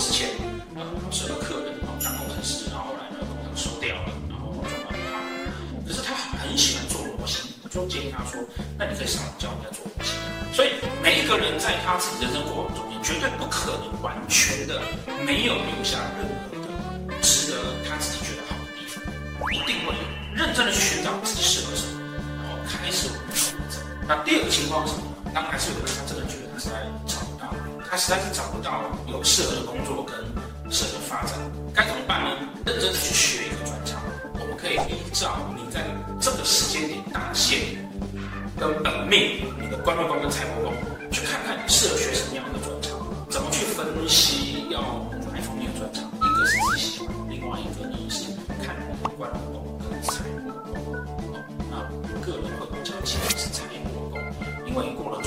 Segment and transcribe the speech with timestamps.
[0.00, 0.30] 之前
[0.74, 0.80] 呃
[1.12, 5.20] 是个客人当工程师，然后后来呢工厂收掉了，然后转到他，
[5.86, 8.40] 可是他很喜欢做模型，我就建议他说，
[8.78, 10.16] 那你可以上网教人家做模型。
[10.56, 14.80] 所以每一个人在他自己的人生过往中间，绝对不可能完全的
[15.20, 19.04] 没有留下任何的值得他自己觉得好的地方，
[19.52, 19.92] 一定会
[20.32, 22.00] 认真的去寻找自己适合什么，
[22.40, 23.36] 然后开始往那
[23.68, 23.84] 走。
[24.08, 25.12] 那第二个情况是什么？
[25.34, 26.88] 当然是有的人他真的觉得他是在，
[28.00, 30.16] 实在是找不到有适合的工作跟
[30.72, 31.36] 适合的发展，
[31.74, 32.30] 该怎么办呢？
[32.64, 34.00] 认真的去学一个专长，
[34.32, 35.84] 我们可以依照你在
[36.18, 37.60] 这个时间点大限
[38.58, 40.72] 跟本命你的官禄宫跟财帛宫，
[41.12, 42.96] 去看看你适合学什么样的专长，
[43.28, 44.80] 怎么去分析要
[45.28, 48.32] 哪一方面的专长，一个是自己喜欢，另外一个呢是
[48.64, 50.48] 看你的官禄宫跟财帛
[50.80, 50.96] 宫。
[50.96, 51.36] 啊，
[51.68, 54.18] 那我个人会比较倾向是财帛宫，
[54.64, 55.20] 因为过了。